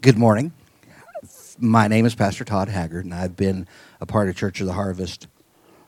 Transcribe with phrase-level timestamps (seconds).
[0.00, 0.52] Good morning.
[1.58, 3.68] My name is Pastor Todd Haggard, and I've been
[4.00, 5.28] a part of Church of the Harvest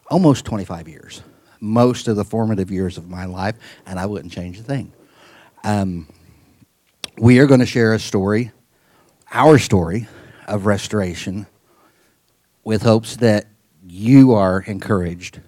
[0.08, 1.22] almost 25 years,
[1.58, 3.56] most of the formative years of my life,
[3.86, 4.92] and I wouldn't change a thing.
[5.64, 6.06] Um,
[7.16, 8.52] we are going to share a story,
[9.32, 10.06] our story
[10.46, 11.46] of restoration,
[12.62, 13.46] with hopes that
[13.88, 15.40] you are encouraged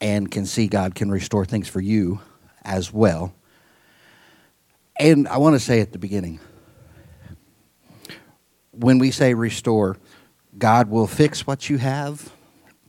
[0.00, 2.20] and can see God can restore things for you
[2.62, 3.34] as well.
[4.98, 6.40] And I want to say at the beginning,
[8.76, 9.96] when we say restore,
[10.58, 12.32] God will fix what you have,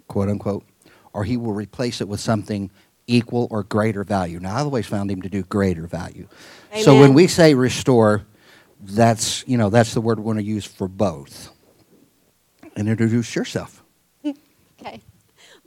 [0.07, 0.65] quote unquote,
[1.13, 2.71] or he will replace it with something
[3.07, 4.39] equal or greater value.
[4.39, 6.27] Now, I've always found him to do greater value.
[6.71, 6.83] Amen.
[6.83, 8.25] So when we say restore,
[8.81, 11.51] that's, you know, that's the word we're going to use for both.
[12.75, 13.83] And introduce yourself.
[14.81, 15.01] Okay.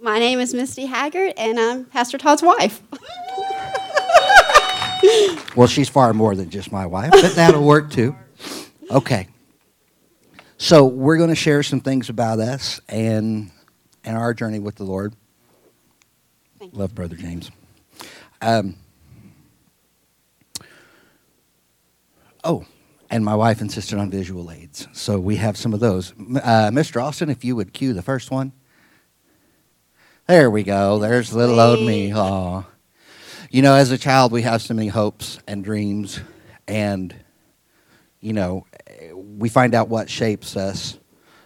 [0.01, 2.83] My name is Misty Haggard, and I'm Pastor Todd's wife.
[5.57, 8.15] well, she's far more than just my wife, but that'll work too.
[8.91, 9.29] Okay.
[10.61, 13.53] So we're going to share some things about us and
[14.03, 15.14] and our journey with the Lord.
[16.73, 17.53] Love, Brother James.
[18.42, 18.75] Um,
[22.42, 22.67] oh,
[23.09, 26.11] and my wife insisted on visual aids, so we have some of those.
[26.11, 27.01] Uh, Mr.
[27.01, 28.51] Austin, if you would cue the first one.
[30.27, 30.98] There we go.
[30.98, 32.12] There's little old me.
[32.12, 32.64] Aw.
[33.48, 36.19] You know, as a child, we have so many hopes and dreams,
[36.67, 37.14] and
[38.20, 38.67] you know,
[39.39, 40.98] we find out what shapes us.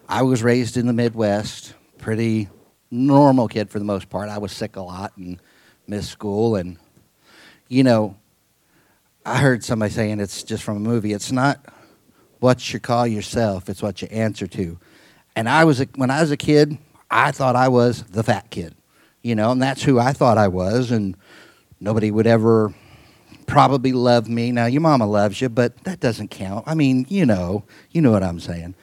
[0.08, 2.48] I was raised in the Midwest, pretty
[2.90, 4.30] normal kid for the most part.
[4.30, 5.40] I was sick a lot and
[5.86, 6.56] missed school.
[6.56, 6.78] And,
[7.68, 8.16] you know,
[9.26, 11.12] I heard somebody saying it's just from a movie.
[11.12, 11.64] It's not
[12.40, 14.78] what you call yourself, it's what you answer to.
[15.36, 16.76] And I was, when I was a kid,
[17.10, 18.74] I thought I was the fat kid,
[19.22, 20.90] you know, and that's who I thought I was.
[20.90, 21.16] And
[21.78, 22.74] nobody would ever
[23.52, 24.50] probably love me.
[24.50, 26.64] Now, your mama loves you, but that doesn't count.
[26.66, 28.74] I mean, you know, you know what I'm saying.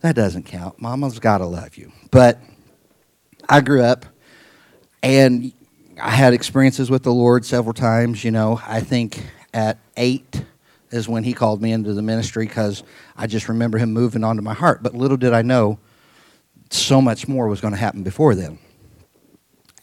[0.00, 0.80] That doesn't count.
[0.80, 1.92] Mama's got to love you.
[2.10, 2.40] But
[3.48, 4.04] I grew up
[5.00, 5.52] and
[6.02, 8.24] I had experiences with the Lord several times.
[8.24, 10.42] You know, I think at eight
[10.90, 12.82] is when He called me into the ministry because
[13.16, 14.82] I just remember Him moving onto my heart.
[14.82, 15.78] But little did I know
[16.70, 18.58] so much more was going to happen before then.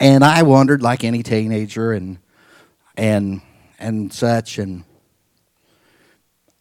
[0.01, 2.17] And I wondered, like any teenager, and
[2.97, 3.41] and
[3.79, 4.57] and such.
[4.57, 4.83] And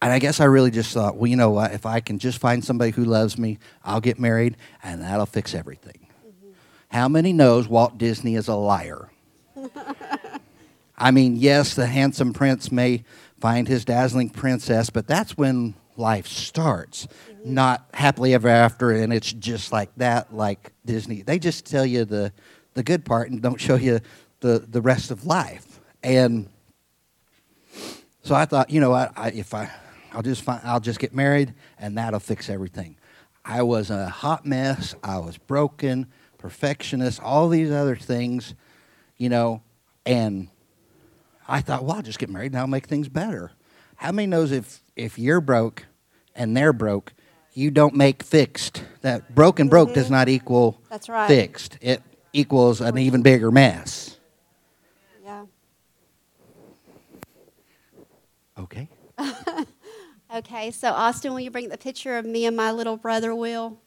[0.03, 1.71] and I guess I really just thought, well, you know what?
[1.71, 5.55] If I can just find somebody who loves me, I'll get married, and that'll fix
[5.55, 6.07] everything.
[6.27, 6.51] Mm-hmm.
[6.89, 9.09] How many knows Walt Disney is a liar?
[10.97, 13.05] I mean, yes, the handsome prince may
[13.39, 17.07] find his dazzling princess, but that's when life starts.
[17.07, 17.53] Mm-hmm.
[17.53, 21.21] Not happily ever after, and it's just like that, like Disney.
[21.21, 22.33] They just tell you the,
[22.73, 24.01] the good part and don't show you
[24.41, 25.79] the, the rest of life.
[26.03, 26.49] And
[28.23, 29.69] so I thought, you know what, I, if I,
[30.11, 32.97] I'll just find, I'll just get married, and that'll fix everything.
[33.45, 34.95] I was a hot mess.
[35.03, 36.07] I was broken,
[36.37, 38.55] perfectionist, all these other things,
[39.17, 39.61] you know,
[40.05, 40.47] and
[41.47, 43.51] I thought, well, I'll just get married and I'll make things better.
[43.97, 45.85] How many knows if if you're broke
[46.35, 47.13] and they're broke,
[47.53, 48.83] you don't make fixed.
[49.01, 49.99] That broken broke mm-hmm.
[49.99, 51.27] does not equal That's right.
[51.27, 51.77] fixed.
[51.81, 52.01] It
[52.31, 54.12] equals an even bigger mess.
[58.63, 58.89] Okay.
[60.35, 63.79] okay, so Austin, will you bring the picture of me and my little brother, Will?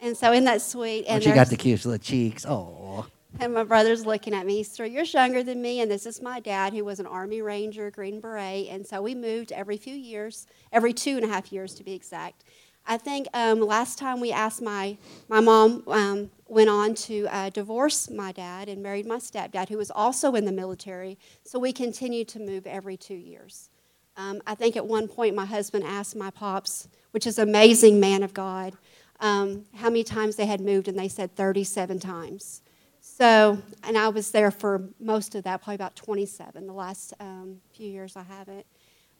[0.00, 1.04] And so isn't that sweet?
[1.06, 2.46] And she got the cute little cheeks.
[2.48, 3.06] Oh.
[3.38, 4.56] And my brother's looking at me.
[4.56, 7.42] He's three years younger than me, and this is my dad, who was an Army
[7.42, 8.68] Ranger, Green Beret.
[8.68, 11.92] And so we moved every few years, every two and a half years to be
[11.92, 12.44] exact.
[12.86, 14.96] I think um, last time we asked my
[15.28, 19.78] my mom um, went on to uh, divorce my dad and married my stepdad, who
[19.78, 21.18] was also in the military.
[21.44, 23.70] So we continued to move every two years.
[24.16, 28.22] Um, I think at one point my husband asked my pops, which is amazing man
[28.22, 28.74] of God,
[29.20, 32.62] um, how many times they had moved, and they said 37 times.
[33.00, 36.66] So, and I was there for most of that, probably about 27.
[36.66, 38.66] The last um, few years I haven't.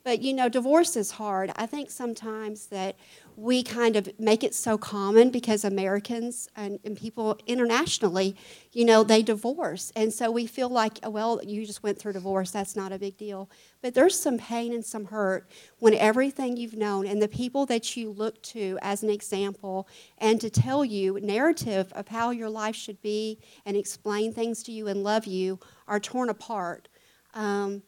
[0.03, 1.51] But you know, divorce is hard.
[1.55, 2.95] I think sometimes that
[3.35, 8.35] we kind of make it so common because Americans and, and, people internationally,
[8.71, 9.91] you know, they divorce.
[9.95, 12.99] And so we feel like, oh, well, you just went through divorce, that's not a
[12.99, 13.49] big deal.
[13.81, 15.49] But there's some pain and some hurt
[15.79, 19.87] when everything you've known and the people that you look to as an example
[20.17, 24.71] and to tell you narrative of how your life should be and explain things to
[24.71, 26.89] you and love you are torn apart.
[27.33, 27.81] Um,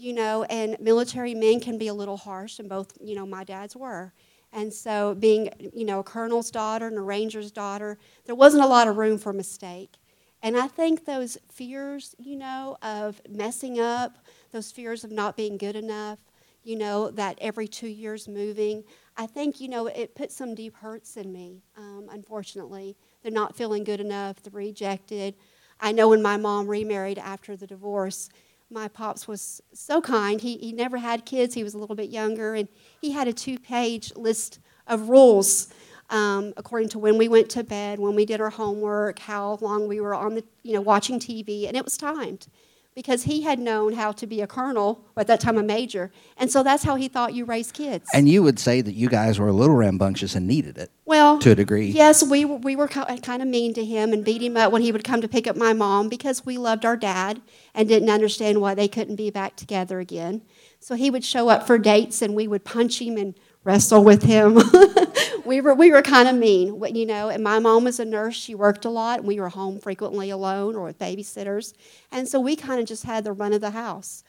[0.00, 3.44] you know, and military men can be a little harsh, and both, you know, my
[3.44, 4.12] dads were.
[4.52, 8.66] And so, being, you know, a colonel's daughter and a ranger's daughter, there wasn't a
[8.66, 9.96] lot of room for mistake.
[10.42, 14.18] And I think those fears, you know, of messing up,
[14.52, 16.18] those fears of not being good enough,
[16.64, 18.84] you know, that every two years moving.
[19.16, 22.96] I think, you know, it put some deep hurts in me, um, unfortunately.
[23.22, 25.34] They're not feeling good enough, they're rejected.
[25.78, 28.30] I know when my mom remarried after the divorce,
[28.70, 30.40] my pops was so kind.
[30.40, 32.68] He, he never had kids, he was a little bit younger, and
[33.00, 35.68] he had a two page list of rules.
[36.08, 39.86] Um, according to when we went to bed, when we did our homework, how long
[39.86, 42.48] we were on the, you know, watching TV, and it was timed
[42.96, 46.10] because he had known how to be a colonel, or at that time a major,
[46.36, 48.10] and so that's how he thought you raised kids.
[48.12, 50.90] And you would say that you guys were a little rambunctious and needed it.
[51.10, 51.86] Well, to a degree.
[51.86, 54.80] Yes, we were, we were kind of mean to him and beat him up when
[54.80, 57.42] he would come to pick up my mom because we loved our dad
[57.74, 60.42] and didn't understand why they couldn't be back together again.
[60.78, 63.34] So he would show up for dates and we would punch him and
[63.64, 64.60] wrestle with him.
[65.44, 67.28] we were we were kind of mean, you know.
[67.28, 70.30] And my mom was a nurse; she worked a lot, and we were home frequently
[70.30, 71.74] alone or with babysitters,
[72.12, 74.22] and so we kind of just had the run of the house.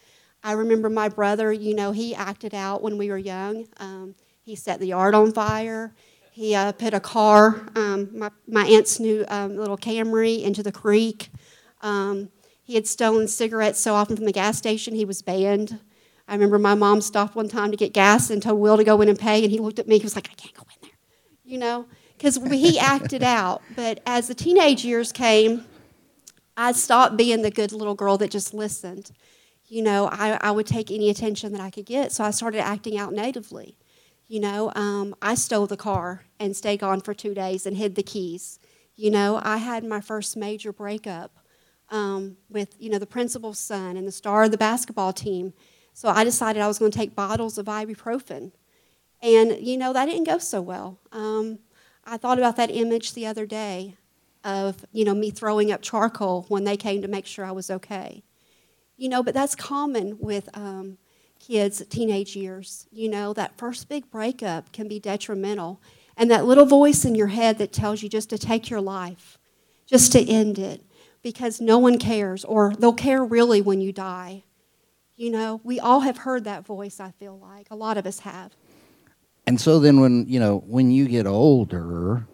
[0.44, 3.68] I remember my brother, you know, he acted out when we were young.
[3.78, 5.94] Um, he set the yard on fire.
[6.32, 10.72] He uh, put a car, um, my, my aunt's new um, little Camry, into the
[10.72, 11.30] creek.
[11.82, 12.30] Um,
[12.64, 15.80] he had stolen cigarettes so often from the gas station, he was banned.
[16.30, 19.02] I remember my mom stopped one time to get gas and told Will to go
[19.02, 19.98] in and pay, and he looked at me.
[19.98, 20.98] He was like, "I can't go in there,"
[21.44, 21.86] you know,
[22.18, 23.62] because he acted out.
[23.76, 25.66] But as the teenage years came,
[26.56, 29.12] I stopped being the good little girl that just listened.
[29.68, 32.60] You know, I, I would take any attention that I could get, so I started
[32.60, 33.78] acting out natively.
[34.32, 37.96] You know, um, I stole the car and stayed gone for two days and hid
[37.96, 38.60] the keys.
[38.96, 41.38] You know, I had my first major breakup
[41.90, 45.54] um, with, you know, the principal's son and the star of the basketball team
[45.94, 48.52] so I decided I was going to take bottles of ibuprofen.
[49.22, 51.00] And, you know, that didn't go so well.
[51.12, 51.60] Um,
[52.06, 53.96] I thought about that image the other day
[54.44, 57.70] of, you know, me throwing up charcoal when they came to make sure I was
[57.70, 58.24] okay.
[58.98, 60.98] You know, but that's common with um,
[61.42, 62.88] kids, teenage years.
[62.92, 65.82] You know, that first big breakup can be detrimental.
[66.16, 69.40] And that little voice in your head that tells you just to take your life,
[69.86, 70.84] just to end it,
[71.24, 74.44] because no one cares, or they'll care really when you die.
[75.16, 77.68] You know, we all have heard that voice, I feel like.
[77.72, 78.52] A lot of us have.
[79.48, 82.28] And so then when, you know, when you get older,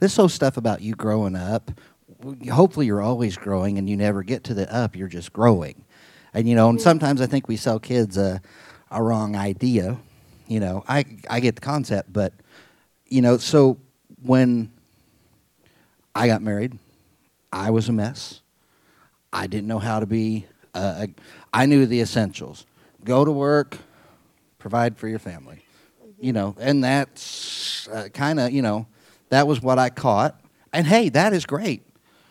[0.00, 1.70] this whole stuff about you growing up,
[2.52, 5.84] hopefully you're always growing and you never get to the up, you're just growing.
[6.34, 8.42] And you know, and sometimes I think we sell kids a,
[8.90, 9.96] a wrong idea.
[10.46, 12.34] You know, I I get the concept, but
[13.06, 13.78] you know, so
[14.22, 14.70] when
[16.14, 16.78] I got married,
[17.52, 18.40] I was a mess.
[19.32, 21.06] I didn't know how to be uh,
[21.52, 22.66] I knew the essentials
[23.04, 23.78] go to work,
[24.58, 25.64] provide for your family.
[26.20, 28.86] You know, and that's uh, kind of, you know,
[29.28, 30.40] that was what I caught.
[30.72, 31.82] And hey, that is great.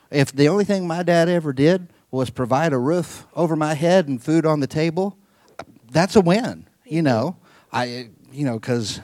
[0.09, 4.07] If the only thing my dad ever did was provide a roof over my head
[4.07, 5.17] and food on the table,
[5.91, 7.05] that's a win, you mm-hmm.
[7.05, 7.37] know.
[7.71, 9.01] I, you know, because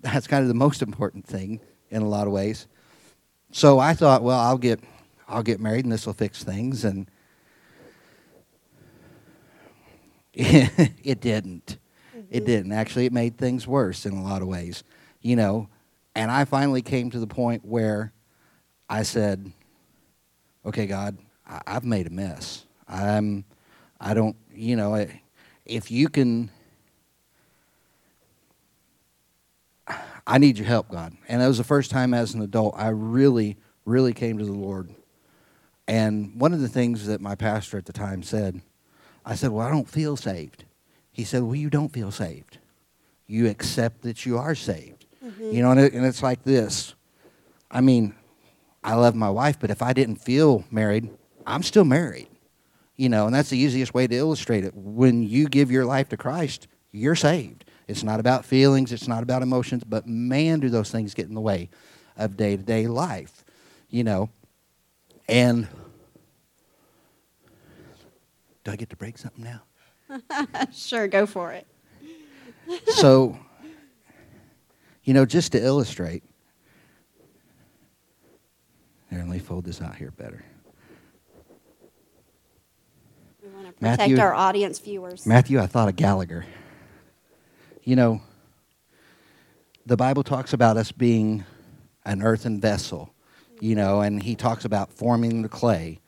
[0.00, 1.58] that's kind of the most important thing
[1.88, 2.66] in a lot of ways.
[3.50, 4.80] So I thought, well, I'll get,
[5.26, 6.84] I'll get married and this will fix things.
[6.84, 7.10] And
[10.34, 11.78] it didn't.
[12.14, 12.26] Mm-hmm.
[12.28, 12.72] It didn't.
[12.72, 14.84] Actually, it made things worse in a lot of ways.
[15.22, 15.70] You know,
[16.14, 18.12] and I finally came to the point where
[18.86, 19.50] I said,
[20.64, 21.16] "Okay, God,
[21.48, 22.64] I- I've made a mess.
[22.88, 23.44] I'm,
[24.00, 25.06] I don't, you know,
[25.64, 26.50] if you can."
[30.26, 31.16] I need your help, God.
[31.28, 34.52] And that was the first time as an adult I really, really came to the
[34.52, 34.90] Lord.
[35.86, 38.60] And one of the things that my pastor at the time said,
[39.24, 40.64] I said, Well, I don't feel saved.
[41.12, 42.58] He said, Well, you don't feel saved.
[43.28, 45.06] You accept that you are saved.
[45.24, 45.50] Mm-hmm.
[45.52, 46.94] You know, and, it, and it's like this.
[47.70, 48.14] I mean,
[48.82, 51.10] I love my wife, but if I didn't feel married,
[51.46, 52.28] I'm still married.
[52.96, 54.74] You know, and that's the easiest way to illustrate it.
[54.74, 57.64] When you give your life to Christ, you're saved.
[57.88, 61.34] It's not about feelings, it's not about emotions, but man, do those things get in
[61.34, 61.68] the way
[62.16, 63.44] of day to day life,
[63.90, 64.30] you know.
[65.28, 65.68] And
[68.64, 69.62] do I get to break something now?
[70.72, 71.66] sure, go for it.
[72.88, 73.38] so,
[75.04, 76.24] you know, just to illustrate,
[79.10, 80.44] here, let me fold this out here better.
[83.42, 85.26] We want to protect Matthew, our audience viewers.
[85.26, 86.46] Matthew, I thought of Gallagher.
[87.82, 88.20] You know,
[89.84, 91.44] the Bible talks about us being
[92.04, 93.12] an earthen vessel,
[93.60, 96.00] you know, and he talks about forming the clay.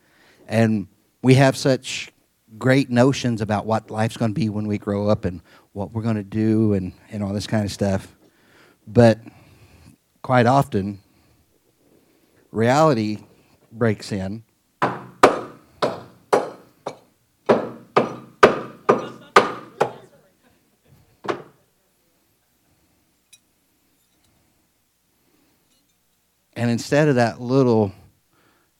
[0.47, 0.87] And
[1.21, 2.11] we have such
[2.57, 5.41] great notions about what life's going to be when we grow up and
[5.73, 8.15] what we're going to do and, and all this kind of stuff.
[8.87, 9.19] But
[10.21, 10.99] quite often,
[12.51, 13.19] reality
[13.71, 14.43] breaks in.
[26.59, 27.93] And instead of that little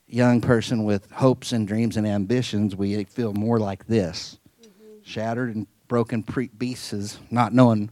[0.06, 4.98] young person with hopes and dreams and ambitions, we feel more like this mm-hmm.
[5.02, 7.90] shattered and broken pre- pieces, not knowing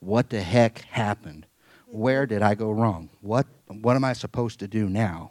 [0.00, 1.46] what the heck happened.
[1.86, 1.98] Mm-hmm.
[2.00, 3.08] Where did I go wrong?
[3.20, 5.30] What, what am I supposed to do now?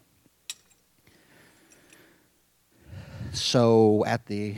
[3.33, 4.55] So at the,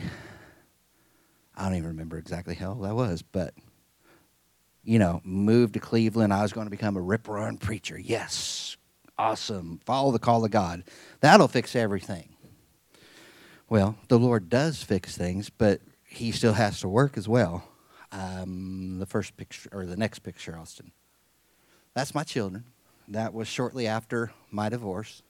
[1.58, 3.56] I don't even remember exactly how that was, but
[4.84, 6.32] you know, moved to Cleveland.
[6.32, 7.98] I was going to become a rip roaring preacher.
[7.98, 8.71] Yes,
[9.22, 9.80] awesome.
[9.86, 10.84] Follow the call of God.
[11.20, 12.30] That'll fix everything.
[13.70, 17.64] Well, the Lord does fix things, but He still has to work as well.
[18.12, 20.92] Um, the first picture, or the next picture, Austin.
[21.94, 22.66] That's my children.
[23.08, 25.22] That was shortly after my divorce.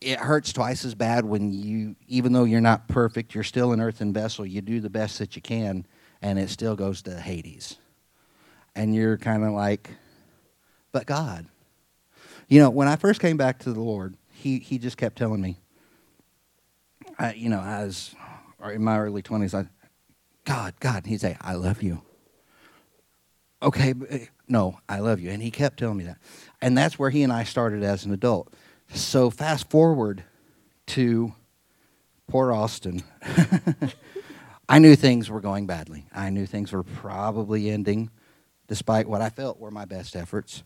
[0.00, 3.80] It hurts twice as bad when you, even though you're not perfect, you're still an
[3.80, 4.44] earthen vessel.
[4.44, 5.86] You do the best that you can,
[6.20, 7.76] and it still goes to Hades.
[8.74, 9.90] And you're kind of like,
[10.92, 11.46] but God.
[12.48, 15.40] You know, when I first came back to the Lord, He, he just kept telling
[15.40, 15.58] me,
[17.18, 18.14] I, you know, I was
[18.72, 19.68] in my early 20s, I,
[20.44, 22.02] God, God, He'd say, I love you.
[23.62, 25.30] Okay, eh, no, I love you.
[25.30, 26.18] And He kept telling me that.
[26.60, 28.52] And that's where He and I started as an adult.
[28.92, 30.22] So fast forward
[30.88, 31.34] to
[32.28, 33.02] poor Austin.
[34.68, 36.06] I knew things were going badly.
[36.12, 38.10] I knew things were probably ending,
[38.68, 40.62] despite what I felt were my best efforts.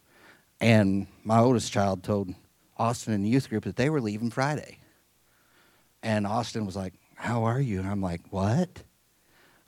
[0.61, 2.35] And my oldest child told
[2.77, 4.79] Austin in the youth group that they were leaving Friday.
[6.03, 7.81] And Austin was like, How are you?
[7.81, 8.83] And I'm like, What?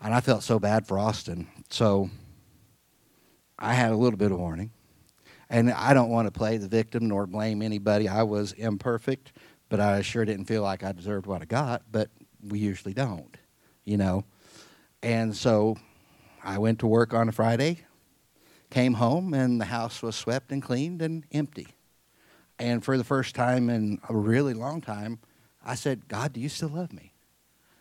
[0.01, 1.47] And I felt so bad for Austin.
[1.71, 2.11] So
[3.59, 4.71] I had a little bit of warning.
[5.49, 8.09] And I don't want to play the victim nor blame anybody.
[8.09, 9.33] I was imperfect,
[9.69, 12.11] but I sure didn't feel like I deserved what I got, but
[12.43, 13.37] we usually don't
[13.85, 14.25] you know.
[15.03, 15.77] And so
[16.45, 17.85] I went to work on a Friday,
[18.73, 21.69] came home, and the house was swept and cleaned and empty.
[22.59, 25.19] And for the first time in a really long time,
[25.65, 27.13] I said, God, do you still love me?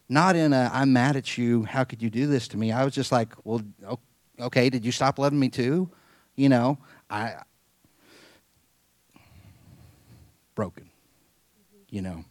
[0.09, 2.73] Not in a, I'm mad at you, how could you do this to me?
[2.73, 3.61] I was just like, well,
[4.39, 5.89] okay, did you stop loving me too?
[6.35, 6.77] You know,
[7.09, 7.35] I,
[10.55, 10.89] broken,
[11.89, 12.25] you know.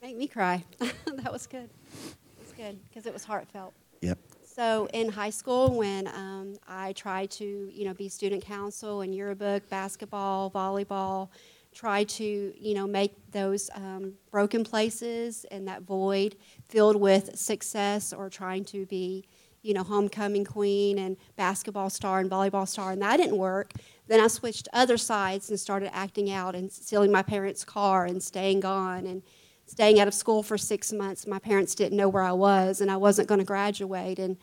[0.00, 0.62] Make me cry.
[0.78, 1.68] that was good.
[1.68, 3.74] It was good because it was heartfelt.
[4.02, 4.18] Yep.
[4.54, 9.12] So in high school, when um, I tried to, you know, be student council and
[9.12, 11.30] yearbook, basketball, volleyball,
[11.74, 16.36] try to, you know, make those um, broken places and that void
[16.68, 19.24] filled with success, or trying to be,
[19.62, 23.72] you know, homecoming queen and basketball star and volleyball star, and that didn't work.
[24.06, 28.22] Then I switched other sides and started acting out and stealing my parents' car and
[28.22, 29.24] staying gone and
[29.66, 31.26] staying out of school for six months.
[31.26, 34.18] My parents didn't know where I was, and I wasn't going to graduate.
[34.18, 34.36] And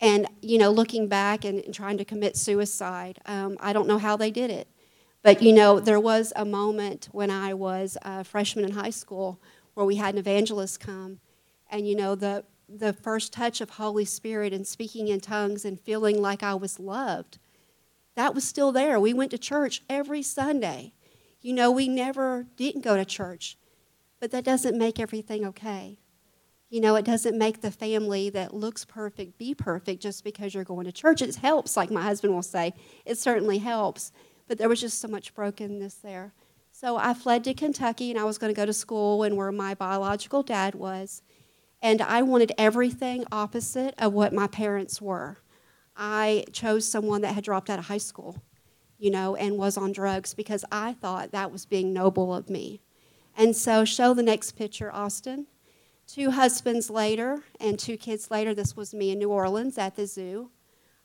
[0.00, 3.98] and you know, looking back and, and trying to commit suicide, um, I don't know
[3.98, 4.68] how they did it.
[5.22, 9.40] But you know, there was a moment when I was a freshman in high school
[9.74, 11.20] where we had an evangelist come,
[11.70, 15.80] and you know, the the first touch of Holy Spirit and speaking in tongues and
[15.80, 17.38] feeling like I was loved,
[18.14, 19.00] that was still there.
[19.00, 20.92] We went to church every Sunday.
[21.40, 23.56] You know, we never didn't go to church
[24.20, 25.98] but that doesn't make everything okay.
[26.68, 30.62] You know, it doesn't make the family that looks perfect be perfect just because you're
[30.62, 31.20] going to church.
[31.20, 32.74] It helps, like my husband will say.
[33.04, 34.12] It certainly helps.
[34.46, 36.32] But there was just so much brokenness there.
[36.70, 39.50] So I fled to Kentucky and I was going to go to school and where
[39.50, 41.22] my biological dad was.
[41.82, 45.38] And I wanted everything opposite of what my parents were.
[45.96, 48.42] I chose someone that had dropped out of high school,
[48.98, 52.80] you know, and was on drugs because I thought that was being noble of me.
[53.40, 55.46] And so, show the next picture, Austin.
[56.06, 60.06] Two husbands later and two kids later, this was me in New Orleans at the
[60.06, 60.50] zoo,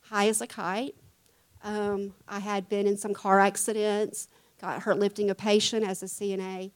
[0.02, 0.96] high as a kite.
[1.64, 4.28] Um, I had been in some car accidents,
[4.60, 6.72] got hurt lifting a patient as a CNA,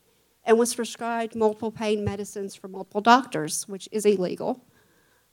[0.46, 4.64] and was prescribed multiple pain medicines from multiple doctors, which is illegal.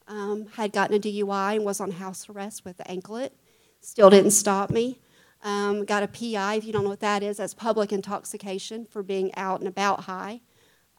[0.10, 3.32] Um, had gotten a DUI and was on house arrest with the anklet.
[3.80, 5.00] Still didn't stop me.
[5.44, 9.04] Um, got a PI, if you don't know what that is, that's public intoxication for
[9.04, 10.42] being out and about high,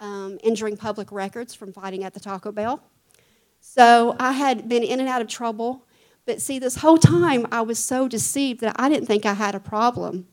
[0.01, 2.83] um, injuring public records from fighting at the Taco Bell.
[3.61, 5.85] So I had been in and out of trouble,
[6.25, 9.55] but see, this whole time I was so deceived that I didn't think I had
[9.55, 10.29] a problem.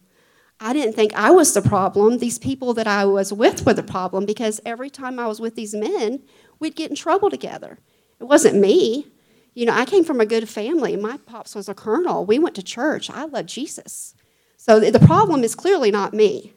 [0.60, 2.20] I didn't think I was the problem.
[2.20, 5.56] These people that I was with were the problem because every time I was with
[5.56, 6.24] these men,
[6.60, 7.80] we'd get in trouble together.
[8.20, 9.08] It wasn't me.
[9.56, 10.98] You know, I came from a good family.
[10.98, 12.26] My pops was a colonel.
[12.26, 13.10] We went to church.
[13.10, 14.14] I love Jesus.
[14.58, 16.54] So the problem is clearly not me.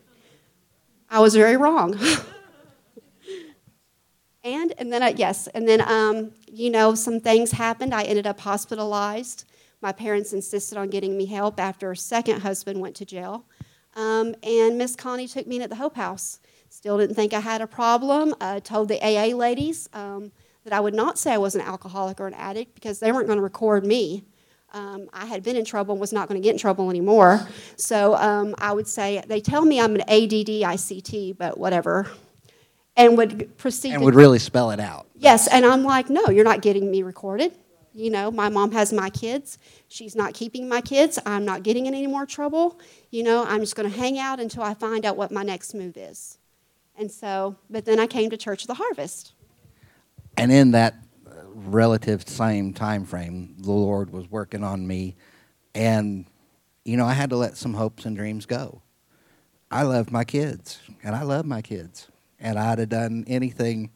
[1.09, 1.95] I was very wrong.
[4.45, 7.95] and and then I, yes, and then um, you know some things happened.
[7.95, 9.45] I ended up hospitalized.
[9.81, 13.45] My parents insisted on getting me help after a second husband went to jail.
[13.95, 16.41] Um, and Miss Connie took me in at the Hope House.
[16.69, 18.35] Still didn't think I had a problem.
[18.41, 20.33] I told the AA ladies um,
[20.69, 23.27] that I would not say I was an alcoholic or an addict because they weren't
[23.27, 24.25] going to record me.
[24.75, 27.49] Um, I had been in trouble and was not going to get in trouble anymore.
[27.77, 32.07] So um, I would say, they tell me I'm an ADD ICT, but whatever.
[32.97, 35.07] And would proceed And to would really spell it out.
[35.15, 37.53] Yes, and I'm like, no, you're not getting me recorded.
[37.95, 39.59] You know, my mom has my kids.
[39.89, 41.19] She's not keeping my kids.
[41.25, 42.79] I'm not getting in any more trouble.
[43.11, 45.75] You know, I'm just going to hang out until I find out what my next
[45.75, 46.39] move is.
[46.97, 49.33] And so, but then I came to Church of the Harvest.
[50.39, 50.95] And in that
[51.27, 55.17] uh, relative same time frame, the Lord was working on me,
[55.75, 56.27] and
[56.85, 58.81] you know I had to let some hopes and dreams go.
[59.69, 62.07] I love my kids, and I love my kids,
[62.39, 63.91] and I'd have done anything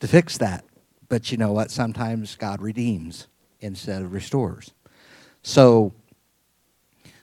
[0.00, 0.64] to fix that.
[1.10, 1.70] But you know what?
[1.70, 3.28] Sometimes God redeems
[3.60, 4.72] instead of restores.
[5.42, 5.92] So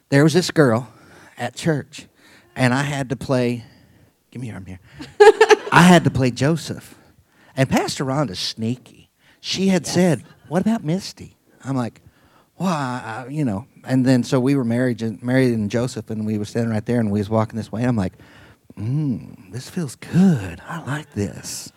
[0.10, 0.94] there was this girl
[1.40, 2.06] at church,
[2.56, 3.66] and I had to play.
[4.30, 4.80] Give me your arm here.
[5.72, 7.00] I had to play Joseph.
[7.56, 9.10] And Pastor Rhonda's sneaky.
[9.40, 12.02] She had said, "What about Misty?" I'm like,
[12.58, 16.10] "Well, I, I- you know." And then so we were married, and- married in Joseph,
[16.10, 17.82] and we were standing right there, and we was walking this way.
[17.82, 18.14] And I'm like,
[18.78, 20.62] "Mmm, this feels good.
[20.68, 21.72] I like this."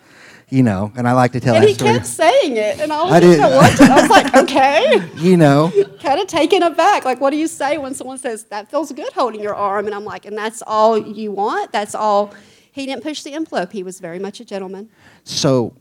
[0.51, 1.95] You know, and I like to tell and he story.
[1.95, 3.81] kept saying it, and I was I what?
[3.81, 7.05] I was like, okay, You know, kind of taken aback.
[7.07, 9.87] Like, what do you say when someone says that feels good holding your arm?
[9.87, 11.73] And I'm like, and that's all you want?
[11.73, 12.35] That's all.
[12.75, 13.71] He didn't push the envelope.
[13.71, 14.91] He was very much a gentleman.
[15.23, 15.77] so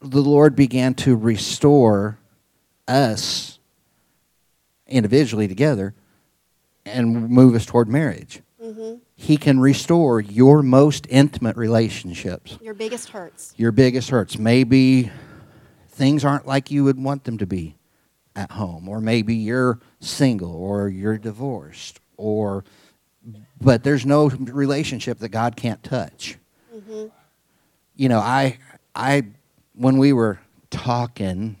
[0.00, 2.18] the Lord began to restore
[2.88, 3.58] us
[4.86, 5.94] individually together
[6.84, 8.40] and move us toward marriage.
[8.62, 13.54] hmm He can restore your most intimate relationships, Your biggest hurts.
[13.56, 14.38] your biggest hurts.
[14.38, 15.10] Maybe
[15.88, 17.76] things aren't like you would want them to be
[18.34, 22.64] at home, or maybe you're single, or you're divorced, or
[23.60, 26.36] but there's no relationship that God can't touch.
[26.72, 27.06] hmm
[27.96, 28.58] You know, I
[28.94, 29.24] I
[29.74, 30.38] when we were
[30.70, 31.56] talking,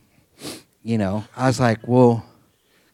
[0.82, 2.24] you know, I was like, well.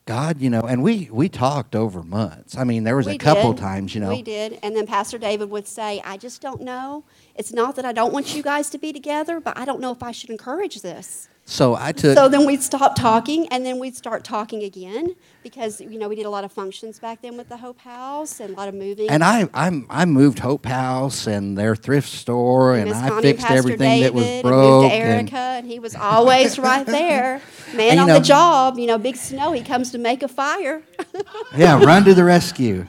[0.04, 2.56] God, you know, and we we talked over months.
[2.56, 3.60] I mean, there was We a couple did.
[3.60, 4.08] times, you know.
[4.08, 4.58] We did.
[4.62, 7.04] And then Pastor David would say, I just don't know.
[7.34, 9.92] It's not that I don't want you guys to be together, but I don't know
[9.92, 11.28] if I should encourage this.
[11.50, 15.80] So I took so then we'd stop talking and then we'd start talking again because,
[15.80, 18.52] you know, we did a lot of functions back then with the Hope House and
[18.52, 19.08] a lot of moving.
[19.08, 23.22] And I, I'm, I moved Hope House and their thrift store, and, Miss I Connie,
[23.22, 24.60] fixed Pastor everything that was David, broke.
[24.60, 27.40] And moved to and- Erica, and, he was always right there.
[27.74, 30.28] Man And, on know- the job, you know, big snow, he comes to make a
[30.28, 30.82] fire.
[31.56, 32.86] yeah, run to the rescue.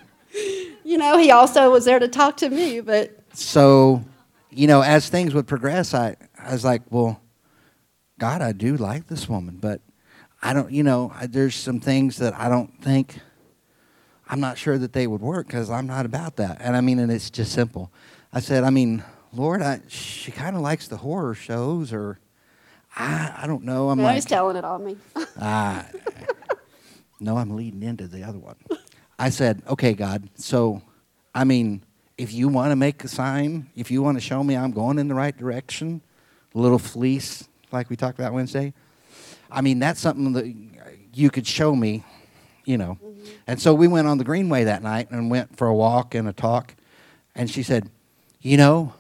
[0.84, 4.04] you know, he also was there to talk to me, but So,
[4.50, 7.22] you know, as things would progress, I, I was like, well,
[8.20, 9.80] God, I do like this woman, but
[10.42, 13.18] I don't, you know, I, there's some things that I don't think,
[14.28, 16.58] I'm not sure that they would work because I'm not about that.
[16.60, 17.92] And I mean, and it's just simple.
[18.32, 19.04] I said, I mean,
[19.34, 22.20] Lord, I, she kind of likes the horror shows, or
[22.96, 23.90] I, I don't know.
[23.90, 24.98] I'm like, he's telling it on me.
[25.42, 25.86] Ah,
[27.22, 28.56] no, I'm leading into the other one.
[29.18, 30.82] I said, okay, God, so,
[31.34, 31.84] I mean,
[32.18, 35.00] if you want to make a sign, if you want to show me I'm going
[35.00, 36.02] in the right direction,
[36.54, 38.74] little fleece, like we talked about Wednesday,
[39.52, 40.54] I mean, that's something that
[41.14, 42.04] you could show me,
[42.66, 42.98] you know.
[43.04, 43.30] Mm-hmm.
[43.48, 46.28] And so we went on the Greenway that night and went for a walk and
[46.28, 46.76] a talk.
[47.36, 47.90] And she said,
[48.42, 48.94] you know,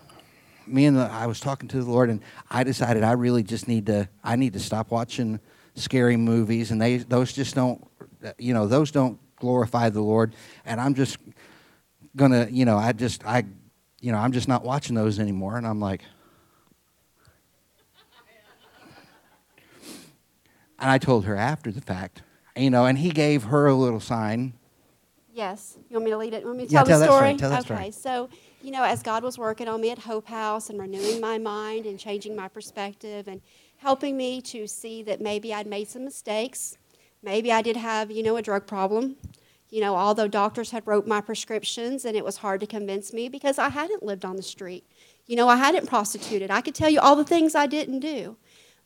[0.65, 3.67] me and the, I was talking to the Lord, and I decided I really just
[3.67, 4.08] need to.
[4.23, 5.39] I need to stop watching
[5.75, 7.84] scary movies, and they those just don't,
[8.38, 10.36] you know, those don't glorify the Lord.
[10.65, 11.17] And I'm just
[12.15, 13.45] gonna, you know, I just I,
[13.99, 15.58] you know, I'm just not watching those anymore.
[15.58, 16.01] And I'm like,
[20.79, 22.21] and I told her after the fact,
[22.55, 24.53] you know, and he gave her a little sign.
[25.33, 25.77] Yes.
[25.89, 26.41] You want me to lead it?
[26.41, 27.27] You want me to Yeah, tell, tell the that story.
[27.27, 27.37] story?
[27.37, 27.91] Tell that okay.
[27.91, 27.91] story.
[27.91, 28.29] So,
[28.61, 31.85] you know, as God was working on me at Hope House and renewing my mind
[31.85, 33.41] and changing my perspective and
[33.77, 36.77] helping me to see that maybe I'd made some mistakes.
[37.23, 39.15] Maybe I did have, you know, a drug problem.
[39.69, 43.29] You know, although doctors had wrote my prescriptions and it was hard to convince me
[43.29, 44.83] because I hadn't lived on the street.
[45.27, 46.49] You know, I hadn't prostituted.
[46.49, 48.35] I could tell you all the things I didn't do.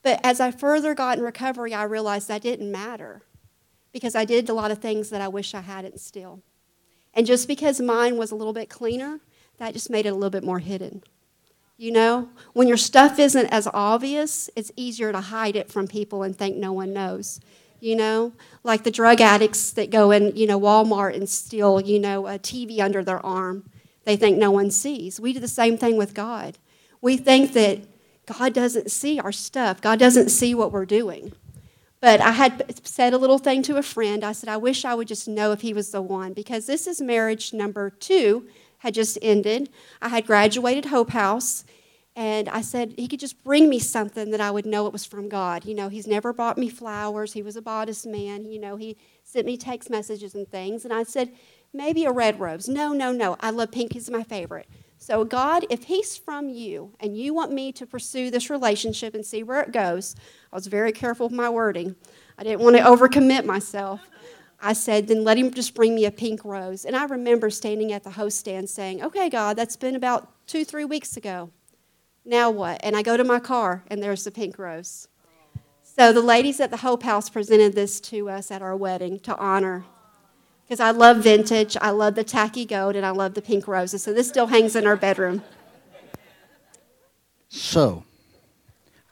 [0.03, 3.23] But as I further got in recovery, I realized that didn't matter
[3.93, 6.41] because I did a lot of things that I wish I hadn't still.
[7.13, 9.19] And just because mine was a little bit cleaner,
[9.57, 11.03] that just made it a little bit more hidden.
[11.77, 16.23] You know, when your stuff isn't as obvious, it's easier to hide it from people
[16.23, 17.39] and think no one knows.
[17.79, 21.99] You know, like the drug addicts that go in, you know, Walmart and steal, you
[21.99, 23.69] know, a TV under their arm.
[24.05, 25.19] They think no one sees.
[25.19, 26.57] We do the same thing with God.
[27.01, 27.79] We think that
[28.25, 29.81] God doesn't see our stuff.
[29.81, 31.33] God doesn't see what we're doing.
[31.99, 34.23] But I had said a little thing to a friend.
[34.23, 36.85] I said, I wish I would just know if he was the one because this
[36.85, 38.45] is marriage number two,
[38.79, 39.69] had just ended.
[40.01, 41.63] I had graduated Hope House,
[42.15, 45.05] and I said he could just bring me something that I would know it was
[45.05, 45.63] from God.
[45.63, 47.31] You know, he's never bought me flowers.
[47.31, 48.51] He was a bodice man.
[48.51, 50.83] You know, he sent me text messages and things.
[50.83, 51.31] And I said,
[51.73, 52.67] maybe a red rose.
[52.67, 53.37] No, no, no.
[53.39, 53.93] I love pink.
[53.93, 54.67] He's my favorite.
[55.03, 59.25] So, God, if He's from you and you want me to pursue this relationship and
[59.25, 60.15] see where it goes,
[60.49, 61.97] I was very careful with my wording.
[62.37, 63.99] I didn't want to overcommit myself.
[64.61, 66.85] I said, then let Him just bring me a pink rose.
[66.85, 70.63] And I remember standing at the host stand saying, okay, God, that's been about two,
[70.63, 71.49] three weeks ago.
[72.23, 72.79] Now what?
[72.81, 75.09] And I go to my car and there's the pink rose.
[75.83, 79.35] So the ladies at the Hope House presented this to us at our wedding to
[79.37, 79.83] honor
[80.65, 84.03] because I love vintage, I love the tacky gold, and I love the pink roses.
[84.03, 85.43] So this still hangs in our bedroom.
[87.49, 88.03] So,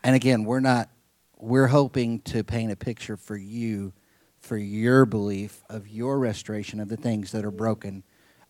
[0.03, 0.89] and again, we're not,
[1.37, 3.93] we're hoping to paint a picture for you,
[4.39, 8.03] for your belief of your restoration of the things that are broken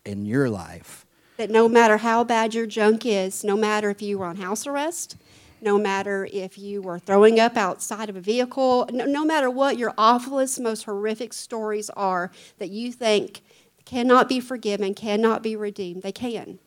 [0.05, 1.05] in your life.
[1.37, 4.65] That no matter how bad your junk is, no matter if you were on house
[4.65, 5.17] arrest,
[5.61, 9.77] no matter if you were throwing up outside of a vehicle, no, no matter what
[9.77, 13.41] your awfulest, most horrific stories are that you think
[13.85, 16.59] cannot be forgiven, cannot be redeemed, they can.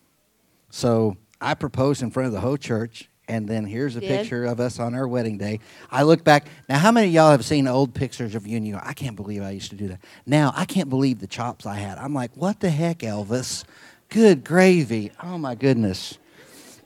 [0.70, 4.09] So I proposed in front of the whole church, and then here's a Did?
[4.09, 5.61] picture of us on our wedding day.
[5.90, 6.46] I look back.
[6.68, 8.92] Now, how many of y'all have seen old pictures of you and you go, I
[8.92, 10.00] can't believe I used to do that.
[10.26, 11.98] Now, I can't believe the chops I had.
[11.98, 13.64] I'm like, what the heck, Elvis?
[14.11, 15.11] Good gravy.
[15.22, 16.18] Oh, my goodness.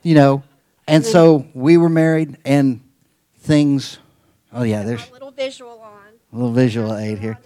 [0.03, 0.43] You know,
[0.89, 2.81] and so we were married, and
[3.41, 3.99] things,
[4.53, 6.13] oh, yeah, there's a little visual on.
[6.33, 7.39] a little visual aid here.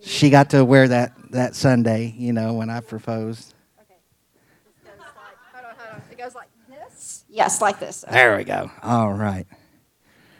[0.00, 3.54] She got to wear that, that Sunday, you know, when I proposed.
[3.80, 3.94] Okay.
[4.84, 6.02] This goes like, hold on, hold on.
[6.10, 7.24] It goes like this?
[7.28, 8.04] Yes, like this.
[8.10, 8.70] There we go.
[8.82, 9.46] All right.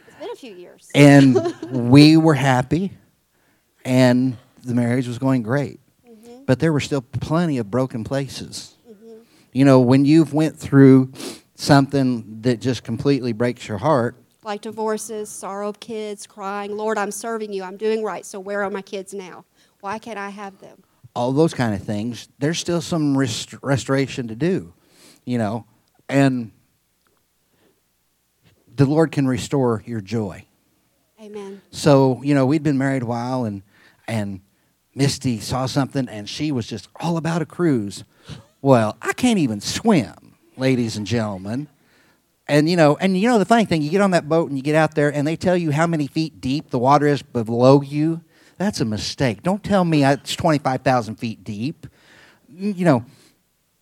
[0.07, 0.89] It's been a few years.
[0.95, 1.37] and
[1.91, 2.91] we were happy
[3.85, 6.45] and the marriage was going great Mhm.
[6.45, 9.21] but there were still plenty of broken places Mhm.
[9.53, 11.13] you know when you've went through
[11.59, 17.11] something that just completely breaks your heart like divorces, sorrow of kids, crying, Lord, I'm
[17.11, 19.43] serving you, I'm doing right, so where are my kids now?
[19.81, 20.83] Why can't I have them?
[21.15, 24.71] all those kind of things there's still some rest- restoration to do
[25.25, 25.65] you know
[26.07, 26.51] and
[28.75, 30.45] the lord can restore your joy
[31.21, 31.61] Amen.
[31.71, 33.61] So, you know, we'd been married a while and
[34.07, 34.39] and
[34.95, 38.03] Misty saw something and she was just all about a cruise.
[38.61, 40.28] Well, I can't even swim,
[40.59, 41.67] ladies and gentlemen.
[42.47, 44.57] And you know, and you know the funny thing, you get on that boat and
[44.57, 47.21] you get out there and they tell you how many feet deep the water is
[47.21, 48.21] below you.
[48.57, 49.43] That's a mistake.
[49.43, 51.87] Don't tell me it's 25,000 feet deep.
[52.51, 53.05] Mm, you know,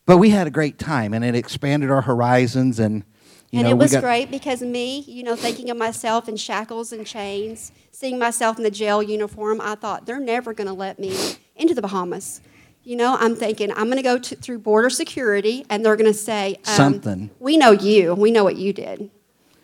[0.06, 3.04] but we had a great time and it expanded our horizons and
[3.52, 6.92] you and know, it was great because me, you know, thinking of myself in shackles
[6.92, 11.00] and chains, seeing myself in the jail uniform, I thought they're never going to let
[11.00, 11.16] me
[11.56, 12.42] into the Bahamas.
[12.88, 16.10] You know, I'm thinking I'm going to go to, through border security, and they're going
[16.10, 17.30] to say um, Something.
[17.38, 18.16] We know you.
[18.16, 19.12] We know what you did.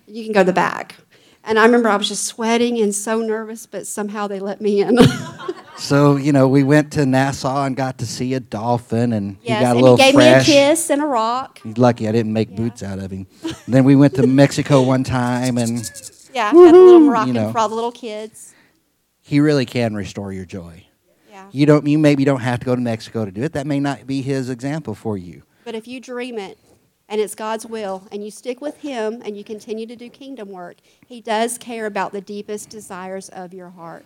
[0.08, 0.98] You can go to the back.
[1.46, 4.82] And I remember I was just sweating and so nervous, but somehow they let me
[4.82, 4.98] in.
[5.76, 9.58] So you know, we went to Nassau and got to see a dolphin, and yes,
[9.58, 10.48] he got a little he gave fresh.
[10.48, 11.60] me a kiss and a rock.
[11.64, 12.58] He's lucky I didn't make Yeah.
[12.58, 13.26] boots out of him.
[13.68, 15.80] then we went to Mexico one time, and
[16.32, 17.52] Yeah, got the little Moroccan know.
[17.52, 18.54] for all the little kids.
[19.22, 20.86] he really can restore your joy.
[21.54, 21.86] You don't.
[21.86, 23.54] You maybe don't have to go to Mexico to do it.
[23.54, 25.44] That may not be his example for you.
[25.64, 26.58] But if you dream it
[27.08, 30.50] and it's God's will and you stick with Him and you continue to do kingdom
[30.50, 34.04] work, He does care about the deepest desires of your heart.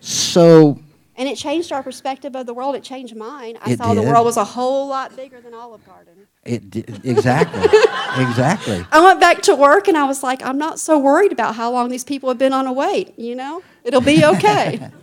[0.00, 0.78] So
[1.16, 2.74] And it changed our perspective of the world.
[2.74, 3.56] It changed mine.
[3.62, 6.26] I saw the world was a whole lot bigger than Olive Garden.
[6.44, 7.62] it di- exactly,
[8.18, 8.84] exactly.
[8.92, 11.70] I went back to work and I was like, I'm not so worried about how
[11.72, 13.18] long these people have been on a wait.
[13.18, 14.90] You know, it'll be okay.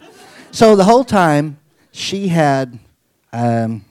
[0.52, 1.60] So the whole time
[1.99, 2.79] she had,
[3.33, 3.83] um,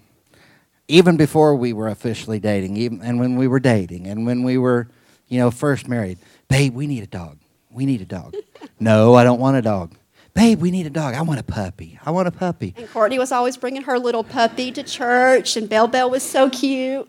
[0.88, 4.56] even before we were officially dating, even and when we were dating, and when we
[4.56, 4.88] were,
[5.28, 6.18] you know, first married,
[6.48, 7.38] babe, we need a dog.
[7.70, 8.34] We need a dog.
[8.80, 9.94] no, I don't want a dog.
[10.32, 11.14] Babe, we need a dog.
[11.14, 11.98] I want a puppy.
[12.04, 12.72] I want a puppy.
[12.76, 16.48] and Courtney was always bringing her little puppy to church, and Belle Belle was so
[16.48, 17.08] cute.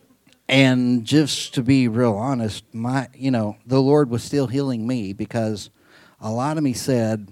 [0.49, 5.13] And just to be real honest, my, you know, the Lord was still healing me
[5.13, 5.69] because
[6.19, 7.31] a lot of me said,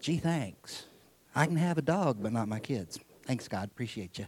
[0.00, 0.84] "Gee, thanks.
[1.34, 2.98] I can have a dog, but not my kids.
[3.26, 3.68] Thanks, God.
[3.70, 4.26] Appreciate you."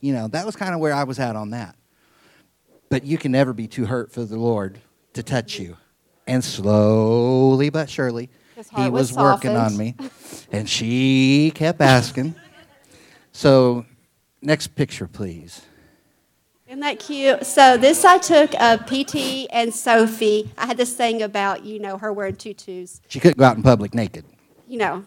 [0.00, 1.76] You know, that was kind of where I was at on that.
[2.90, 4.78] But you can never be too hurt for the Lord
[5.14, 5.76] to touch you.
[6.26, 8.30] And slowly but surely,
[8.76, 9.94] he was was working on me.
[10.52, 12.34] And she kept asking.
[13.32, 13.84] So,
[14.40, 15.62] next picture, please.
[16.68, 17.44] Isn't that cute?
[17.46, 20.50] So this I took of PT and Sophie.
[20.56, 23.00] I had this thing about you know her wearing tutus.
[23.08, 24.24] She couldn't go out in public naked.
[24.68, 25.04] you know,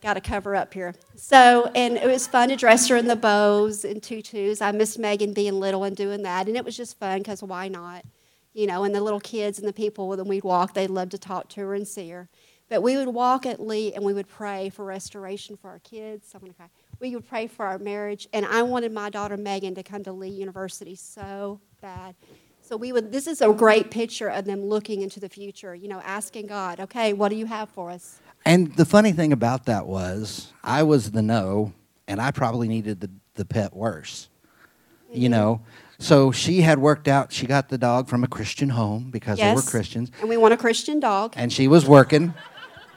[0.00, 0.94] got to cover up here.
[1.14, 4.60] So, and it was fun to dress her in the bows and tutus.
[4.60, 7.68] I missed Megan being little and doing that, and it was just fun because why
[7.68, 8.04] not?
[8.52, 11.18] You know, and the little kids and the people when we'd walk, they'd love to
[11.18, 12.28] talk to her and see her.
[12.68, 16.30] But we would walk at Lee and we would pray for restoration for our kids.
[16.34, 16.68] I'm gonna cry.
[17.00, 20.12] We would pray for our marriage, and I wanted my daughter Megan to come to
[20.12, 22.14] Lee University so bad.
[22.62, 23.10] So we would.
[23.10, 25.74] This is a great picture of them looking into the future.
[25.74, 28.20] You know, asking God, okay, what do you have for us?
[28.44, 31.72] And the funny thing about that was, I was the no,
[32.08, 34.28] and I probably needed the, the pet worse.
[35.12, 35.30] You Mm-hmm.
[35.32, 35.60] know?
[35.98, 39.52] So she had worked out, she got the dog from a Christian home because they
[39.54, 41.34] were Christians, And we want a Christian dog.
[41.36, 42.32] and she was working.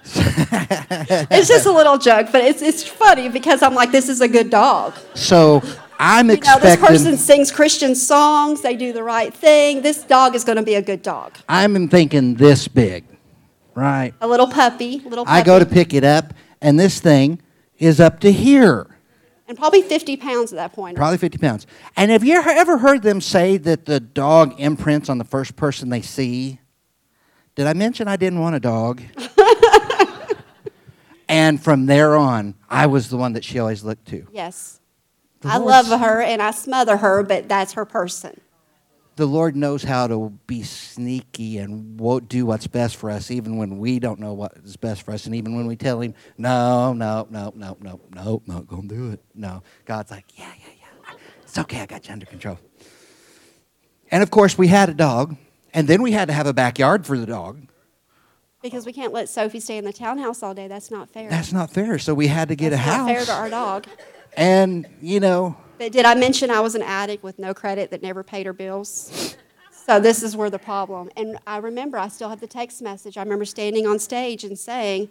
[0.05, 4.27] It's just a little joke, but it's, it's funny because I'm like, this is a
[4.27, 4.93] good dog.
[5.15, 5.61] So
[5.99, 9.81] I'm You know, this person sings Christian songs, they do the right thing.
[9.81, 11.33] This dog is going to be a good dog.
[11.49, 13.03] I'm thinking this big,
[13.75, 14.13] right?
[14.21, 15.39] A little puppy, little puppy.
[15.39, 17.41] I go to pick it up, and this thing
[17.77, 18.87] is up to here,
[19.47, 20.95] And probably 50 pounds at that point.
[20.95, 21.67] probably 50 pounds.
[21.97, 25.89] And have you ever heard them say that the dog imprints on the first person
[25.89, 26.59] they see?
[27.55, 29.01] Did I mention I didn't want a dog?
[31.29, 34.27] and from there on, I was the one that she always looked to.
[34.31, 34.79] Yes.
[35.41, 38.39] The I Lord's- love her and I smother her, but that's her person.
[39.15, 43.57] The Lord knows how to be sneaky and won't do what's best for us, even
[43.57, 46.15] when we don't know what is best for us, and even when we tell Him,
[46.37, 50.73] "No, no, no, no, no, no, not gonna do it." No, God's like, "Yeah, yeah,
[50.79, 51.81] yeah, it's okay.
[51.81, 52.57] I got you under control."
[54.09, 55.35] And of course, we had a dog,
[55.73, 57.67] and then we had to have a backyard for the dog.
[58.63, 60.67] Because we can't let Sophie stay in the townhouse all day.
[60.67, 61.29] That's not fair.
[61.29, 61.99] That's not fair.
[61.99, 63.07] So we had to get That's a not house.
[63.09, 63.85] fair to our dog.
[64.37, 68.01] and you know, But did I mention I was an addict with no credit that
[68.01, 69.35] never paid her bills?
[69.71, 71.09] So this is where the problem.
[71.17, 73.17] And I remember I still have the text message.
[73.17, 75.09] I remember standing on stage and saying,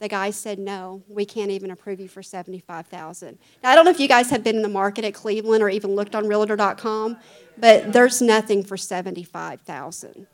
[0.00, 3.38] the guy said, "No, we can't even approve you for seventy-five thousand.
[3.62, 5.68] Now I don't know if you guys have been in the market at Cleveland or
[5.68, 7.16] even looked on Realtor.com,
[7.56, 10.26] but there's nothing for seventy-five thousand.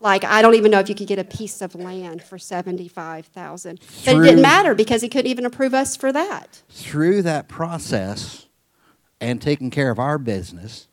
[0.00, 3.26] Like I don't even know if you could get a piece of land for seventy-five
[3.26, 3.80] thousand.
[4.04, 6.62] But it didn't matter because he couldn't even approve us for that.
[6.70, 8.46] through that process
[9.22, 10.88] and taking care of our business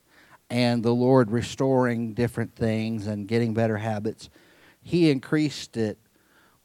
[0.51, 4.29] and the Lord restoring different things and getting better habits,
[4.81, 5.97] He increased it.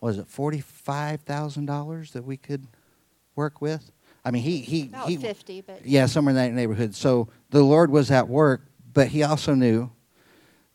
[0.00, 2.66] Was it forty-five thousand dollars that we could
[3.34, 3.90] work with?
[4.24, 6.94] I mean, he he About he, fifty, but yeah, somewhere in that neighborhood.
[6.94, 9.90] So the Lord was at work, but He also knew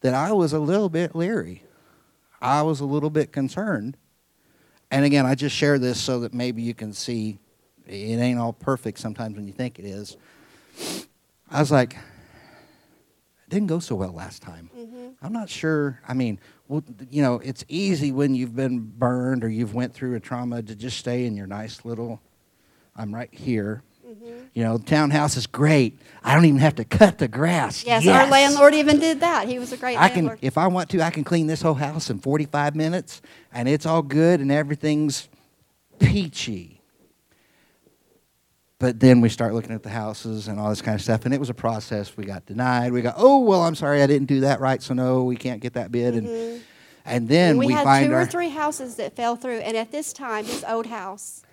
[0.02, 1.63] that I was a little bit leery.
[2.41, 3.95] I was a little bit concerned.
[4.89, 7.38] And again, I just share this so that maybe you can see
[7.86, 10.17] it ain't all perfect sometimes when you think it is.
[11.52, 14.70] I was like, it didn't go so well last time.
[14.78, 15.14] Mhm.
[15.22, 16.00] I'm not sure.
[16.08, 20.16] I mean, well, you know, it's easy when you've been burned or you've went through
[20.16, 22.22] a trauma to just stay in your nice little.
[22.96, 23.82] I'm right here.
[24.08, 24.26] Mm-hmm.
[24.54, 26.00] You know, the townhouse is great.
[26.24, 27.84] I don't even have to cut the grass.
[27.86, 29.48] Yes, our landlord even did that.
[29.48, 31.76] He was a great I can, if I want to, I can clean this whole
[31.76, 33.22] house in 45 minutes,
[33.54, 35.28] and it's all good and everything's
[36.00, 36.79] peachy.
[38.80, 41.34] But then we start looking at the houses and all this kind of stuff, and
[41.34, 42.15] it was a process.
[42.15, 42.94] We got denied.
[42.94, 45.62] We got, oh well, I'm sorry, I didn't do that right, so no, we can't
[45.62, 46.15] get that bid.
[46.15, 46.62] And mm-hmm.
[47.06, 49.92] and then And we, we, had two or three houses that fell through, and at
[49.92, 51.44] this time, his old house,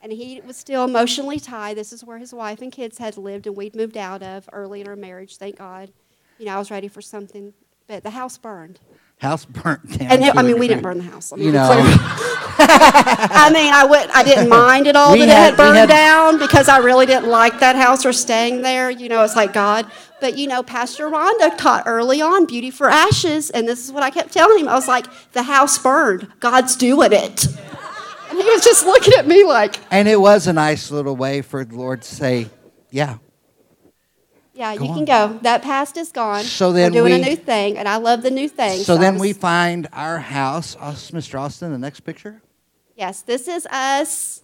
[0.00, 1.76] and he was still emotionally tied.
[1.76, 4.80] This is where his wife and kids had lived, and we'd moved out of early
[4.80, 5.38] in our marriage.
[5.38, 5.92] Thank God.
[6.38, 7.52] You know, I was ready for something,
[7.88, 8.78] but the house burned.
[9.18, 10.08] House burnt down.
[10.10, 11.32] And it, I mean, we didn't burn the house.
[11.32, 11.68] I mean, You know.
[12.58, 15.76] I mean, I would, I didn't mind at all We that had- it had burned
[15.78, 18.90] had- down because I really didn't like that house or staying there.
[18.90, 19.90] You know, it's like God.
[20.20, 24.02] But you know, Pastor Rhonda taught early on beauty for ashes, and this is what
[24.02, 24.68] I kept telling him.
[24.68, 26.28] I was like, the house burned.
[26.40, 27.46] God's doing it.
[28.30, 31.42] And he was just looking at me like, and it was a nice little way
[31.42, 32.48] for the Lord to say,
[32.90, 33.18] yeah,
[34.56, 34.96] yeah, Go you on.
[34.96, 35.38] can go.
[35.42, 36.42] That past is gone.
[36.44, 38.80] So then We're doing we- a new thing, and I love the new thing.
[38.82, 40.76] So I then was- we find our house.
[40.80, 41.38] Uh, Mr.
[41.38, 42.40] Austin, the next picture.
[42.96, 44.42] yes, this is us.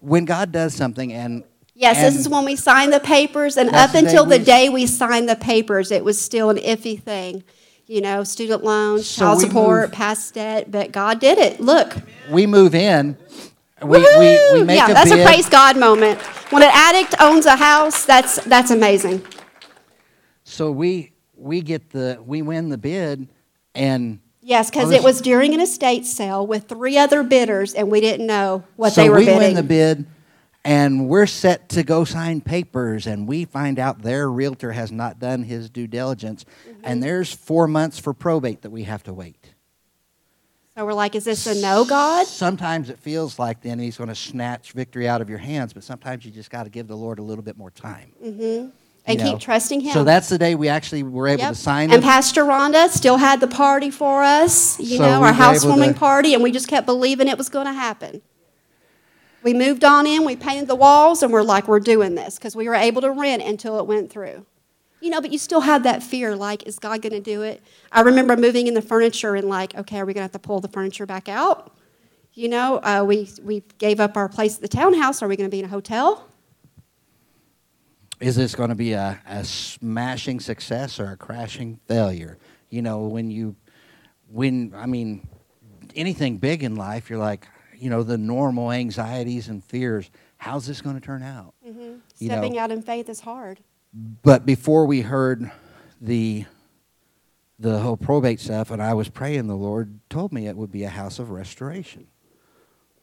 [0.00, 1.44] When God does something, and
[1.74, 4.86] Yes, this is when we signed the papers, and up until the we- day we
[4.86, 7.42] signed the papers, it was still an iffy thing.
[7.86, 11.58] You know, student loans, So child support, moved- past debt, but God did it.
[11.60, 11.96] Look.
[12.30, 13.16] we move in.
[13.82, 15.20] We, we, we make yeah, a that's bid.
[15.20, 16.20] a praise God moment.
[16.50, 19.22] When an addict owns a house, that's that's amazing.
[20.50, 23.28] So we we get the we win the bid,
[23.74, 28.00] and Yes, because it was during an estate sale with three other bidders, and we
[28.00, 29.38] didn't know what so they were we bidding.
[29.40, 30.06] win the bid,
[30.64, 35.18] and we're set to go sign papers, and we find out their realtor has not
[35.20, 36.80] done his due diligence, Mm-hmm.
[36.84, 39.36] and there's four months for probate that we have to wait.
[40.74, 42.26] so So we're like, is this a no, God?
[42.26, 45.84] Sometimes it feels like the enemy's going to snatch victory out of your hands, but
[45.84, 48.12] sometimes you just got to give the Lord a little bit more time.
[48.24, 48.70] Mm-hmm.
[49.06, 49.30] And you know.
[49.32, 49.92] keep trusting Him.
[49.92, 51.52] So that's the day we actually were able Yep.
[51.54, 52.02] to sign And.
[52.02, 55.98] Pastor Rhonda still had the party for us, you So know, we our housewarming to-
[55.98, 58.22] party, and we just kept believing it was going to happen.
[59.42, 62.54] We moved on in, we painted the walls, and we're like, we're doing this because
[62.54, 64.44] we were able to rent until it went through.
[65.00, 67.62] You know, but you still had that fear like, is God going to do it?
[67.90, 70.38] I remember moving in the furniture and like, okay, are we going to have to
[70.38, 71.74] pull the furniture back out?
[72.34, 75.22] You know, uh, we, we gave up our place at the townhouse.
[75.22, 76.26] Are we going to be in a hotel?
[78.20, 82.38] Is this going to be a, a smashing success or a crashing failure?
[82.68, 83.56] You know, when you,
[84.28, 85.26] when, I mean,
[85.96, 90.10] anything big in life, you're like, you know, the normal anxieties and fears.
[90.36, 91.54] How's this going to turn out?
[91.66, 91.94] Mm-hmm.
[92.14, 92.60] Stepping know.
[92.60, 93.60] out in faith is hard.
[93.92, 95.50] But before we heard
[96.00, 96.44] the
[97.58, 100.84] the whole probate stuff, and I was praying, the Lord told me it would be
[100.84, 102.06] a house of restoration.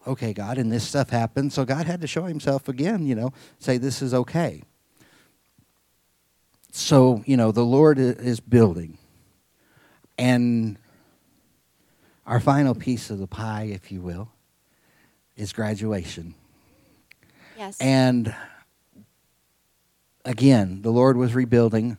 [0.08, 3.06] Okay, God, and this stuff happened, so God had to show Himself again.
[3.06, 4.64] You know, say this is okay.
[6.72, 8.98] So you know, the Lord is building,
[10.18, 10.78] and
[12.26, 14.30] our final piece of the pie, if you will,
[15.36, 16.36] is graduation.
[17.58, 17.78] Yes.
[17.80, 18.36] And
[20.26, 21.98] again, the Lord was rebuilding.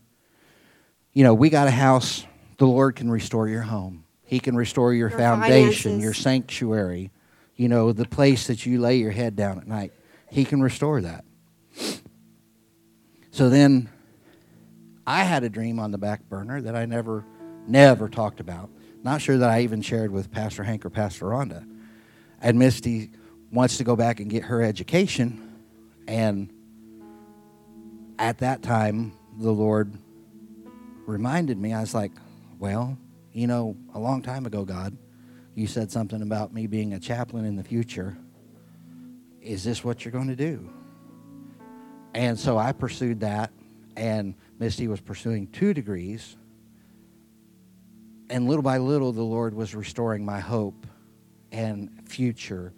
[1.12, 2.24] You know, we got a house.
[2.59, 4.04] The Lord can restore your home.
[4.24, 6.02] He can restore your, Your foundation, finances.
[6.02, 7.11] your sanctuary,
[7.57, 9.92] you know, the place that you lay your head down at night.
[10.31, 11.24] He can restore that.
[13.31, 13.88] So then
[15.09, 17.25] I had a dream on the back burner that I never,
[17.66, 18.68] never talked about.
[19.03, 21.66] Not sure that I even shared with Pastor Hank or Pastor Rhonda.
[22.42, 23.12] And Misty
[23.51, 25.64] wants to go back and get her education.
[26.07, 26.53] And
[28.18, 29.97] at that time, the Lord
[31.07, 32.12] reminded me, I was like,
[32.59, 32.99] well,
[33.33, 34.94] you know, a long time ago, God,
[35.55, 38.14] you said something about me being a chaplain in the future.
[39.40, 40.68] Is this what you're going to do?
[42.12, 43.53] And so I pursued that,
[43.97, 46.37] and Misty was pursuing two degrees.
[48.31, 50.87] And little by little, the Lord was restoring my hope
[51.51, 52.75] and future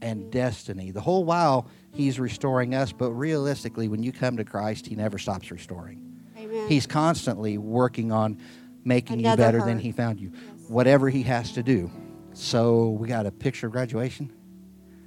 [0.00, 0.90] and destiny.
[0.90, 5.18] The whole while, He's restoring us, but realistically, when you come to Christ, He never
[5.18, 6.00] stops restoring.
[6.36, 6.68] Amen.
[6.68, 8.38] He's constantly working on
[8.84, 9.78] making Another you better than.
[9.78, 10.68] He found you, Yes.
[10.68, 11.90] whatever He has to do.
[12.32, 14.32] So we got a picture of graduation.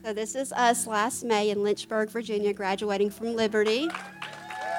[0.06, 3.90] So this is us last May in Lynchburg, Virginia, graduating from Liberty.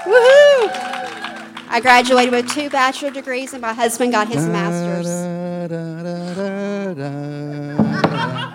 [0.04, 1.27] Woohoo!
[1.70, 5.06] I graduated with two bachelor degrees, and my husband got his master's.
[5.06, 8.54] Da, da, da, da, da, da.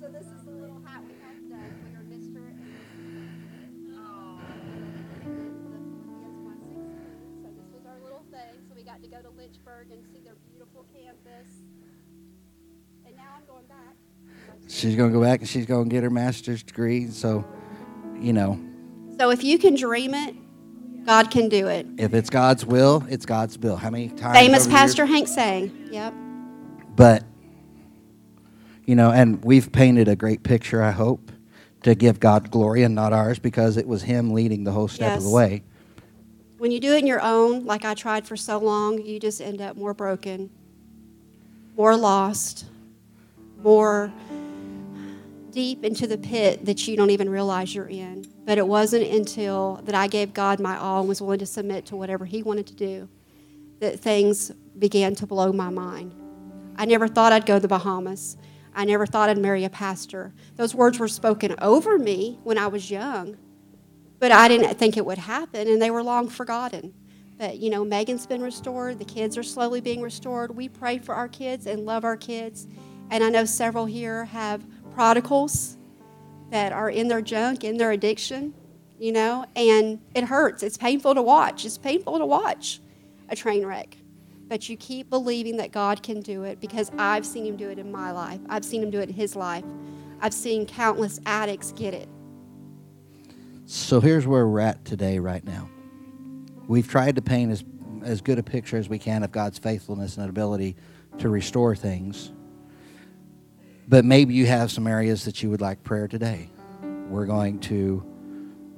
[0.00, 2.40] So this is the little hat we have done for your Mr.
[7.42, 8.62] So this was our little thing.
[8.68, 11.48] So we got to go to Lynchburg and see their beautiful campus.
[13.06, 13.94] And now I'm going back.
[14.68, 17.08] She's going to go back and she's going to get her master's degree.
[17.08, 17.44] So,
[18.18, 18.58] you know,
[19.18, 20.34] So if you can dream it,
[21.04, 21.86] God can do it.
[21.98, 23.76] if it's God's will, it's God's will.
[23.76, 24.38] How many times?
[24.38, 25.88] Famous Pastor Hank saying.
[25.90, 26.14] Yep.
[26.96, 27.24] But,
[28.86, 31.30] you know, and we've painted a great picture, I hope,
[31.82, 35.18] to give God glory and not ours because it was Him leading the whole step
[35.18, 35.62] of the way.
[36.58, 39.40] When you do it in your own, like I tried for so long, you just
[39.40, 40.48] end up more broken,
[41.76, 42.64] more lost,
[43.62, 44.10] more
[45.54, 48.26] deep into the pit that you don't even realize you're in.
[48.44, 51.86] But it wasn't until that I gave God my all and was willing to submit
[51.86, 53.08] to whatever He wanted to do
[53.80, 56.14] that things began to blow my mind.
[56.76, 58.36] I never thought I'd go to the Bahamas.
[58.74, 60.34] I never thought I'd marry a pastor.
[60.56, 63.36] Those words were spoken over me when I was young
[64.24, 66.94] but I didn't think it would happen, and they were long forgotten.
[67.36, 68.98] But you know, Megan's been restored.
[68.98, 70.56] The kids are slowly being restored.
[70.56, 72.66] We pray for our kids and love our kids,
[73.10, 74.64] and I know several here have
[74.94, 75.76] prodigals
[76.50, 78.54] that are in their junk, in their addiction.
[78.96, 80.62] You know, and it hurts.
[80.62, 81.64] It's painful to watch.
[81.64, 82.80] It's painful to watch
[83.28, 83.96] a train wreck.
[84.48, 87.78] But you keep believing that God can do it because I've seen Him do it
[87.78, 88.38] in my life.
[88.48, 89.64] I've seen Him do it in His life.
[90.20, 92.08] I've seen countless addicts get it.
[93.66, 95.68] So here's where we're at today, right now.
[96.68, 97.64] We've tried to paint as,
[98.02, 100.76] as good a picture as we can of God's faithfulness and ability
[101.18, 102.30] to restore things.
[103.86, 106.48] But maybe you have some areas that you would like prayer today.
[107.08, 108.02] We're going to,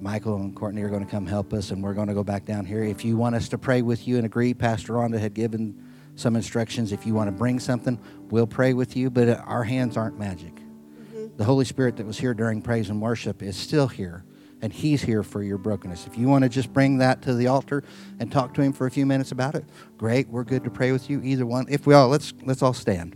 [0.01, 2.45] Michael and Courtney are going to come help us, and we're going to go back
[2.45, 2.83] down here.
[2.83, 5.81] If you want us to pray with you and agree, Pastor Rhonda had given
[6.17, 6.93] some instructions.
[6.93, 8.01] If you want to bring something,
[8.31, 10.55] we'll pray with you, but uh, our hands aren't magic.
[10.57, 11.37] Mm-hmm.
[11.37, 14.25] The Holy Spirit that was here during praise and worship is still here,
[14.61, 16.09] and He's here for your brokenness.
[16.09, 17.85] If you want to just bring that to the altar
[18.19, 19.67] and talk to Him for a few minutes about it,
[19.99, 20.29] great.
[20.29, 21.21] We're good to pray with you.
[21.23, 21.67] Either one.
[21.69, 23.15] If we all let's let's all stand.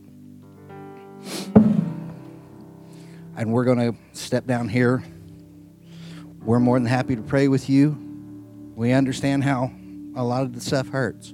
[3.41, 5.03] And we're going to step down here.
[6.45, 7.97] We're more than happy to pray with you.
[8.77, 9.73] We understand how
[10.15, 11.33] a lot of the stuff hurts.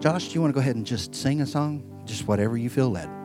[0.00, 2.02] Josh, do you want to go ahead and just sing a song?
[2.06, 3.19] Just whatever you feel led.